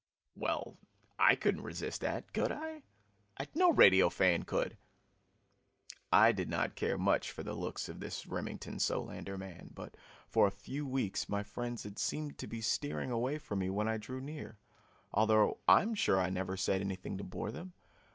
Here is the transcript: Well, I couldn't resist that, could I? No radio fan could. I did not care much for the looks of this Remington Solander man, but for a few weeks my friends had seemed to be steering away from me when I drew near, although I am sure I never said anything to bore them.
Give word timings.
Well, 0.33 0.77
I 1.19 1.35
couldn't 1.35 1.61
resist 1.61 2.01
that, 2.01 2.33
could 2.33 2.51
I? 2.51 2.81
No 3.53 3.71
radio 3.71 4.09
fan 4.09 4.41
could. 4.41 4.75
I 6.11 6.31
did 6.31 6.49
not 6.49 6.73
care 6.73 6.97
much 6.97 7.29
for 7.29 7.43
the 7.43 7.53
looks 7.53 7.87
of 7.87 7.99
this 7.99 8.25
Remington 8.25 8.79
Solander 8.79 9.37
man, 9.37 9.69
but 9.75 9.95
for 10.27 10.47
a 10.47 10.49
few 10.49 10.87
weeks 10.87 11.29
my 11.29 11.43
friends 11.43 11.83
had 11.83 11.99
seemed 11.99 12.39
to 12.39 12.47
be 12.47 12.61
steering 12.61 13.11
away 13.11 13.37
from 13.37 13.59
me 13.59 13.69
when 13.69 13.87
I 13.87 13.97
drew 13.97 14.19
near, 14.21 14.57
although 15.13 15.59
I 15.67 15.83
am 15.83 15.93
sure 15.93 16.19
I 16.19 16.31
never 16.31 16.57
said 16.57 16.81
anything 16.81 17.19
to 17.19 17.23
bore 17.23 17.51
them. 17.51 17.73